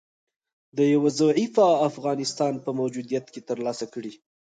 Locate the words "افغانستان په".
1.89-2.69